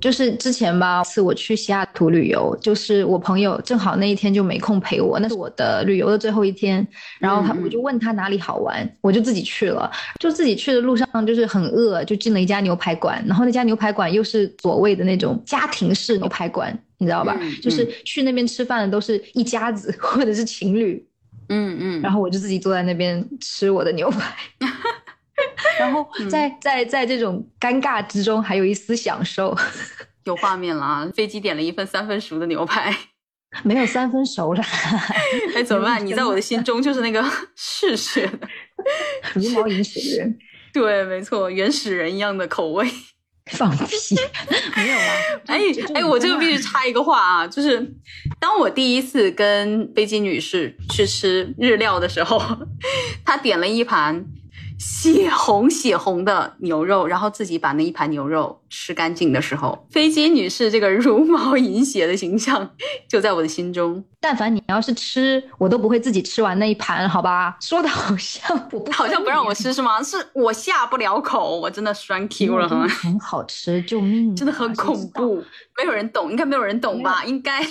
[0.04, 6.86] 就是之前吧，次我去西雅图旅游，就是我朋友正好那一天就没空陪我，那是我的旅游的最后一天。
[7.18, 9.90] 然后他，我就问他哪里好玩，我就自己去了。
[10.20, 13.24] 就自己去的路上就是很饿，就进了一家牛排馆。
[13.26, 17.34] 然后那家牛排馆又是所谓的那种家庭式牛排馆，你知道吧？
[17.62, 21.02] 就是去那边吃饭的都是一家子或者是情侣。
[21.48, 22.02] 嗯嗯。
[22.02, 24.34] 然后我就自己坐在那边吃我的牛排。
[25.84, 29.56] 然后在在在这种尴尬之中，还有一丝享受，
[30.24, 31.08] 有画面了啊！
[31.14, 32.96] 飞机点了一份三分熟的牛排，
[33.62, 34.62] 没有三分熟了，
[35.54, 36.04] 哎，怎么办？
[36.04, 37.22] 你在我的心中就是那个
[37.54, 38.48] 嗜血的
[39.34, 40.38] 茹毛饮血人，
[40.72, 42.88] 对，没错，原始人一样的口味，
[43.52, 44.16] 放屁，
[44.76, 45.12] 没有啊！
[45.46, 45.60] 哎
[45.94, 47.94] 哎，我这个必须插一个话啊，就是
[48.40, 52.40] 当我第一次跟飞机女士去吃日料的时候，
[53.24, 54.24] 她点了一盘。
[54.78, 62.70] 血红血红的牛肉，然后自己把那一盘牛肉吃干净的时候，飞机女士这个茹毛饮血的形象
[63.08, 64.04] 就在我的心中。
[64.20, 67.56] 但凡你要是吃，我都不会自己吃完那一盘，好吧？
[67.60, 70.02] 说的好像我不好像不让我吃是吗？
[70.02, 74.34] 是我下不了口，我真的栓 Q 了，很好吃，救命！
[74.36, 75.42] 真的很恐怖，
[75.76, 77.22] 没有人懂，应该没有人懂吧？
[77.24, 77.62] 应该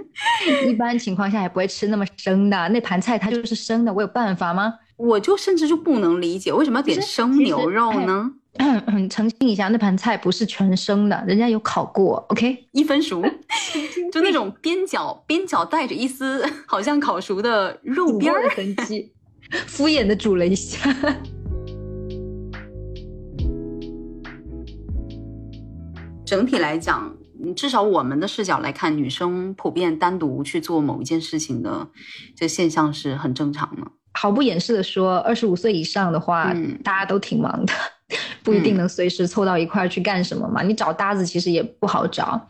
[0.66, 4.72] 一般情况下也不会吃那么生的，那盘菜它就是生的，我有办法吗？
[4.96, 8.32] 我就甚至就不能理解为什么要点生牛肉呢？
[9.10, 13.22] 澄清一下，那盘菜不是全生的，人家有烤过，OK，一分熟，
[14.10, 19.12] 就那种边角边角带着一丝好像烤熟的肉边儿痕迹，
[19.68, 20.90] 敷衍的煮了一下。
[26.24, 27.14] 整体来讲，
[27.54, 31.88] 至少我们的视角来看，女生普遍单独去做某一件事情的
[32.34, 33.82] 这现象是很正常的。
[34.16, 37.72] 毫不掩饰的说，二十五岁以上的话，大家都挺忙的，
[38.42, 40.62] 不一定能随时凑到一块儿去干什么嘛。
[40.62, 42.48] 你找搭子其实也不好找，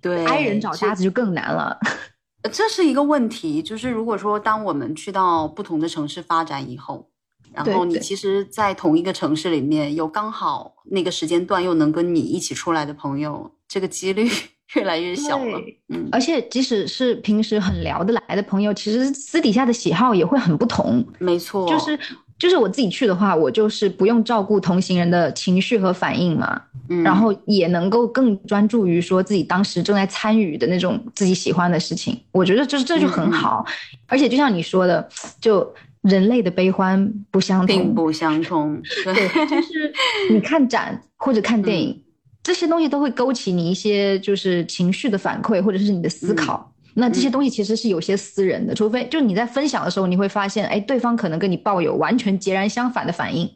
[0.00, 1.78] 对，i 人找搭子就更难了。
[2.52, 7.08] 这是一个问题，就是如果说当我们去到不同的城市发展以后，
[7.52, 14.30] 然后你其实，在同一个城市里面有刚好那个时间段又能跟你一起出来的朋友，这个几率
[14.74, 15.60] 越来越小了。
[15.88, 21.06] 嗯，而且即使是平时很聊得来的朋友，其实私底下的喜好也会很不同。
[21.18, 21.98] 没错，就是
[22.38, 26.60] 就是我自己去的话，我就是不用照顾同行人的情绪和反应嘛。
[27.02, 33.66] 然后也能够更专注于说自己当时正在参与的那种自己喜欢的事情，我觉得这这就很好。
[34.06, 35.08] 而且就像你说的，
[35.40, 38.80] 就人类的悲欢不相同，并不相同。
[39.02, 39.92] 对，就是
[40.30, 42.00] 你看展或者看电影，
[42.46, 46.72] 这些东西都会勾起你一些就是情绪的反馈，或者是你的思考。
[46.94, 53.50] 那这些东西其实是有些私人的，除非就你在分享的时候，你会发现，哎，对方可能跟你抱有完全截然相反的反应。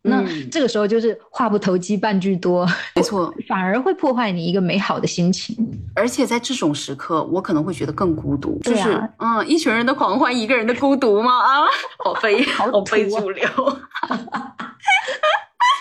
[0.00, 5.54] 那这个时候就是话不投机半句多，没错，反而会破坏你一个美好的心情。
[5.94, 8.58] 而且在这种时刻，我可能会觉得更孤独。
[8.64, 11.30] 就是，嗯，一群人的狂欢，一个人的孤独吗？
[11.30, 11.66] 啊，
[12.02, 13.46] 好悲，好悲主流。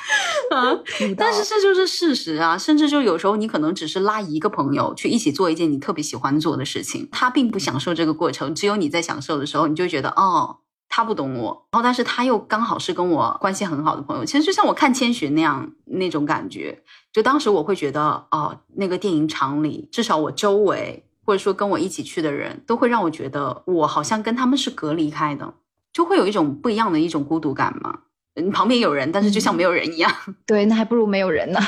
[0.51, 0.79] 啊，
[1.17, 2.57] 但是这就是事实啊！
[2.57, 10.57] 甚至就有时候你可能只是拉一个朋友去一起做一件你特别喜欢做的事情，他并不享受这个过程，只有你在享受的时候，你就觉得哦。
[10.91, 16.81] 他不懂我，然后但是他又刚好是跟我关系很好的朋友，其实就像我看千寻那样那种感觉，
[17.13, 25.53] 就当时我会觉得，哦，那个电影场里，至少我周围或者说跟我一起去的人都会让我觉得，我好像跟他们是隔离开的，
[25.93, 27.99] 就会有一种不一样的一种孤独感嘛。
[28.35, 30.11] 你旁边有人，但是就像没有人一样。
[30.45, 31.59] 对，那还不如没有人呢。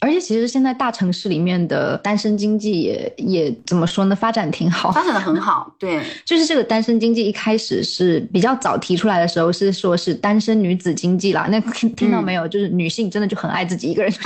[0.00, 4.14] 而且其实现在大城市里面的单身经济也也怎么说呢？
[4.14, 5.74] 发展挺好，发展的很好。
[5.78, 11.48] 对， 就是这个单身经济一开始是比较早提出来的时候，是说是单身女子经济啦。
[11.50, 12.46] 那听听到没有？
[12.46, 14.12] 就是女性真的就很爱自己一个人。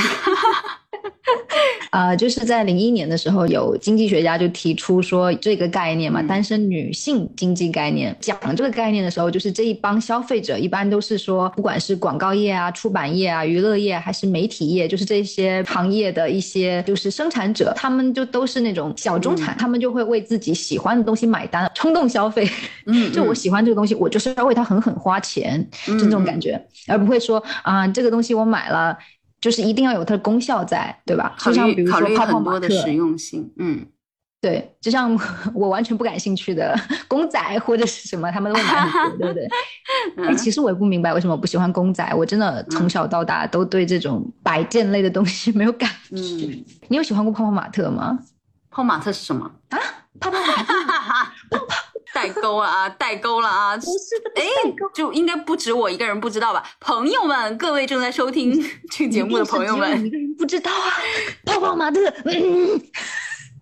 [1.90, 8.16] 啊，就是在零一年的时候，有经济学家就提出说这个概念嘛，单身女性经济概念。
[8.18, 22.48] 讲这个概念的时候，就是这一帮消费者一般都是说，不管是广告业啊、出版业啊、娱乐业还是媒体业，就是这些行业的一些就是生产者，他们就都是那种小中产，他们就会为自己喜欢的东西买单，冲动消费。
[22.86, 28.96] 嗯， 就我喜欢这个东西，我就是要为它狠狠花钱，就这种感觉，而不会说啊，这个东西我买了。
[29.40, 31.34] 就是一定要有它的功效在，对吧？
[31.40, 33.84] 就像比如说泡泡玛特实用性，嗯，
[34.42, 35.16] 对，就像
[35.54, 36.76] 我完全不感兴趣的
[37.06, 39.48] 公仔或者是什么，他们都会买，对不对？
[40.26, 46.16] 哎，其实我也不明白为什么不喜欢公仔，我真的从小到大都对这种摆件类的东西没有感觉。
[46.88, 48.18] 你有喜欢过泡泡玛特吗？
[48.68, 49.78] 泡泡玛特是什么啊？
[50.18, 50.74] 泡泡玛特，
[51.50, 51.76] 泡泡。
[52.14, 53.74] 代沟啊，代沟了啊！
[53.74, 54.44] 不是的，哎，
[54.94, 56.62] 就应该不止我一个人不知道吧？
[56.78, 58.52] 朋友们，各位正在收听
[58.90, 60.92] 这个节目的朋友们，一个人不知道啊！
[61.46, 62.00] 泡泡玛特，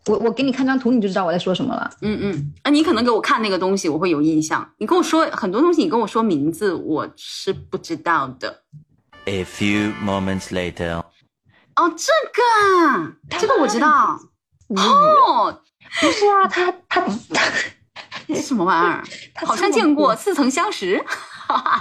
[0.07, 1.91] 我我给你看张图，你就知道我在说什么了。
[2.03, 4.69] 嗯嗯，啊，你可能给我看那个东西，我会有印象。
[4.79, 8.63] 你跟我说很多东西，你跟我说名字，我是不知道的。
[9.27, 11.03] A few moments later，
[11.77, 14.19] 哦，这个，这个我知道。
[14.69, 15.61] 哦，
[16.01, 17.01] 不是啊，他他
[17.33, 17.43] 他。
[18.35, 19.03] 什么玩意儿？
[19.45, 21.05] 好像见过，似曾相识。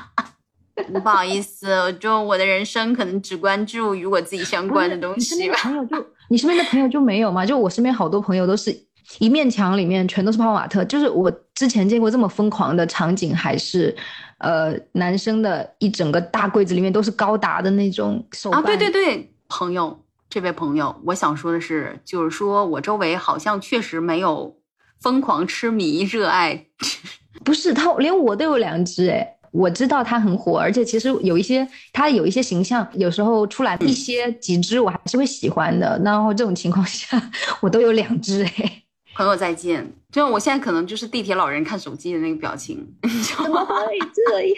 [0.92, 5.56] 不好意思，就我的人生可能只关注与我自己相关的东西吧。
[5.62, 7.46] 朋友就你身边的朋友就没有吗？
[7.46, 8.74] 就我身边好多朋友都是
[9.18, 10.86] 一面墙里面全都是泡泡玛特。
[10.86, 13.96] 就是我之前见过这么疯狂的场景，还是
[14.38, 18.62] 呃男生的一整个大柜子里面都是高达的那种手办。
[18.62, 24.56] 啊，对对对，朋友，这位朋友，我想说的是，就是说我周围好像确实没有。
[25.02, 26.66] 疯狂痴迷、热爱，
[27.46, 29.38] 不是他，连我都有两只哎！
[29.52, 36.00] 我知道他很火，而且其实有一些他有一些形象，有时候出来一些几只，我还是会喜欢的。
[36.04, 37.32] 然后这种情况下，
[37.62, 38.84] 我都有两只哎！
[39.16, 43.76] 朋友再见，就我现在可能就是地铁老人看手机的那个表情，怎么会
[44.14, 44.56] 这样？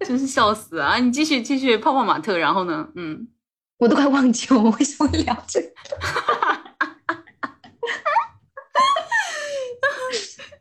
[0.06, 0.96] 真是笑死啊！
[0.98, 2.88] 你继续继续泡泡玛特，然后呢？
[2.94, 3.28] 嗯，
[3.78, 5.68] 我都快忘记我们为什么聊这个。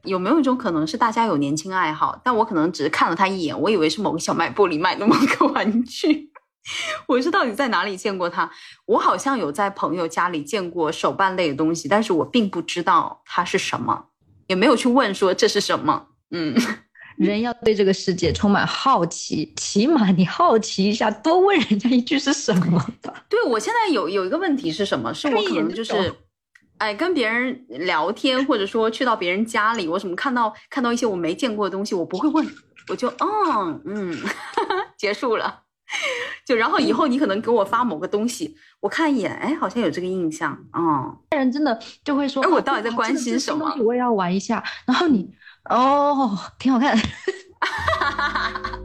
[0.04, 6.32] 有没有一种可能是大家有年轻爱好，但我可能只是看了他一眼，我以为是某个小卖部里卖的某个玩具。
[7.08, 8.50] 我是到底在哪里见过他？
[8.86, 14.06] 我好像有在朋友家里见过手办类的东西，但是我并不知道它是什么，
[14.48, 16.08] 也没有去问说这是什么。
[16.32, 16.56] 嗯，
[17.18, 23.26] 人要对这个世界充满好奇，起码你好奇一下，多问人家一句是什么吧。
[23.30, 25.14] 对我现在有有一个问题是什么？
[25.14, 26.14] 是我可能就是。
[26.84, 32.46] 哎，跟别人聊天，或者说去到别人家里，我什么看到看到一些我没见过的东西，我不会问，
[32.90, 34.18] 我就嗯嗯，
[35.00, 35.62] 结束了。
[36.46, 41.18] 就然后以后你可能给我发某个东西，我看一眼，哎，好像有这个印象，哦。
[41.32, 43.74] 人真的就会说，哎，我到底在关心什么？
[43.80, 44.62] 我也要玩一下。
[44.86, 45.34] 然后你，
[45.70, 46.98] 哦，挺好看。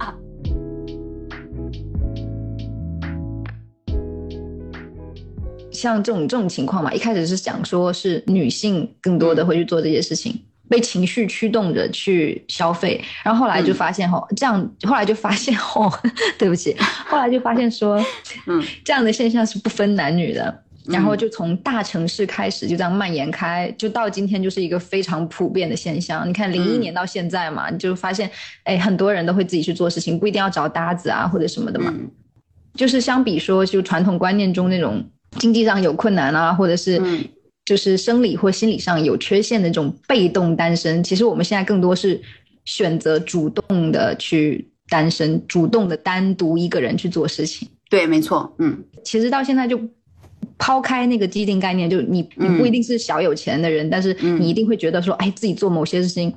[5.79, 15.91] 像这种这种情况嘛，一开始是想说是女性更多的会去做这些事情，被情绪驱动着去消费，然后后来就发现吼，这样后来就发现吼，
[16.39, 16.77] 对不起，
[17.07, 18.05] 后来就发现说，
[18.47, 26.29] 嗯， 这样的现象是不分男女的，然后就从大城市开始就这样蔓延开，就到今天就是一个非常普遍的现象。
[26.29, 28.31] 你看零一年到现在嘛，你就发现
[28.65, 31.95] 哎，很多人都会自己去做事情，不一定要找搭子啊或者什么的嘛，
[32.75, 35.05] 就是相比说就传统观念中那种。
[35.37, 37.01] 经济上有困难啊，或者是
[37.65, 42.21] 就是生理或心理上有缺陷的这种被动单身，其实我们现在更多是
[42.65, 47.69] 选择主动的去单身，主动的单独一个人去做事情。
[47.91, 49.79] 对，没错，嗯，其实到现在就
[50.57, 56.35] 抛开那个既定概念，就你你不一定是小有钱的人，但是你一定会觉得说，哎，自己做某些事情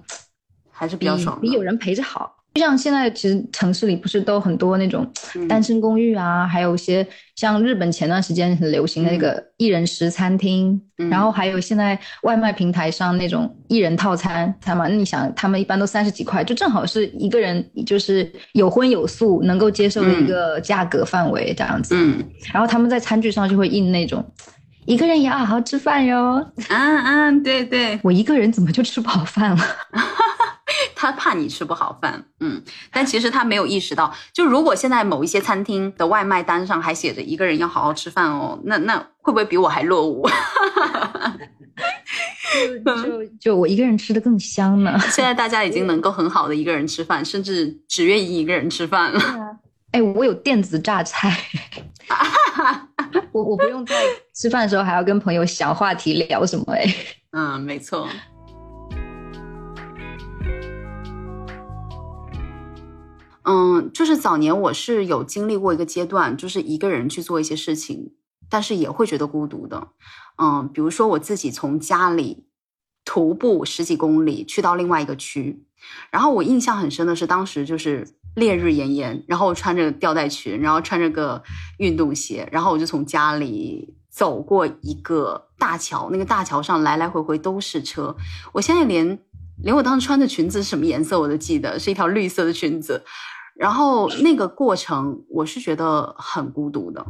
[0.70, 2.41] 还是比较爽，比有人陪着好。
[2.54, 5.10] 就像现在，其实城市里不是都很多那种
[5.48, 10.80] 单身公寓啊，还有一些像日本前段时间很流行的那个一人食餐厅，
[11.10, 14.86] 然后还有现在外卖平台上那种一人套餐，他嘛？
[14.90, 21.96] 那你想，他们一般都三十几块，就正好是一个人就是有荤有素能够接受的一个价格范围这样子。
[21.98, 22.22] 嗯，
[22.54, 24.22] 然后他们在餐具上就会印那种
[24.86, 26.46] 一个人也要好好吃饭哟。
[26.68, 29.64] 啊啊，对对，我一个人怎么就吃不好饭了？
[30.96, 32.62] 他怕你吃不好饭，嗯，
[32.92, 40.28] 但其实他没有意识到，就如果现在某一些餐厅的外卖单上还写着一个人要好好吃饭哦，那那会不会比我还落伍？
[42.86, 45.00] 就 就我一个人吃的更香呢。
[45.10, 49.22] 现在大家已经能够很好的一个人吃饭，甚至只愿意一个人吃饭了。
[49.92, 51.36] 哎，我有电子榨菜，
[53.32, 53.96] 我我不用在
[54.34, 56.86] 吃饭的时候还要跟朋友想话题聊什么哎。
[57.32, 58.08] 嗯，没错。
[63.44, 68.14] 嗯，就是早年我是有经历过一个阶段，就是一个人去做一些事情，
[68.50, 69.88] 但是也会觉得孤独的。
[70.38, 72.46] 嗯，比如说我自己从家里
[73.04, 75.64] 徒步十几公里去到另外一个区，
[76.12, 81.42] 然后我印象很深的是，当时就是烈日炎炎，然后我穿着吊带裙，然后穿着个
[81.80, 88.16] 运动鞋，然后我就从家里走过一个大桥，那个大桥上来来回回都是车。
[88.54, 89.20] 我现在连
[89.64, 93.04] 连我当时穿的裙子是什么颜色我都记得，是一条绿色的裙子。
[93.56, 97.06] 然后那个过程，我是觉得很孤独的，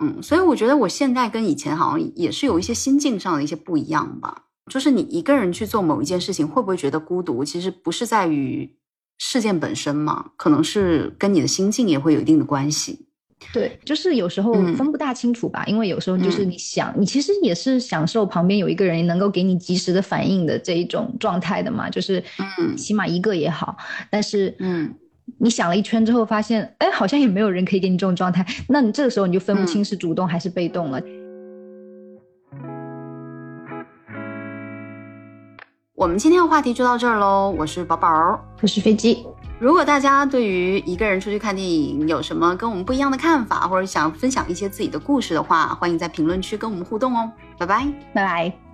[0.00, 4.44] 嗯，所以我觉得我现在跟以前好像也是有一些心境上的一些不一样吧。
[4.70, 7.44] 就是你一个人去做某一件事情，会不会觉得孤独？
[7.44, 8.76] 其实不是在于
[9.18, 13.05] 事件本身嘛，可能是跟你的心境也会有一定的关系。
[13.52, 22.22] 对，就是有时候分不大清楚吧，因为有时候就是你想，你其实也是享受旁边有一个人能够给你及时的反应的这一种状态的嘛，就是
[22.58, 23.76] 嗯，起码一个也好，
[24.10, 24.94] 但是嗯。
[25.38, 31.00] 你想了一圈之后，发现哎，好像也没有人可以给你这种状态，那你这个时候你就分不清是主动还是被动了。
[35.96, 39.26] 我们今天的话题就到这儿喽，我是宝宝，我是飞机。
[39.58, 47.32] 如果大家对于一个人出去看电影有什么跟我们不一样的看法，或者想分享一些自己的故事的话，欢迎在评论区跟我们互动哦。
[47.58, 48.65] 拜拜，拜拜。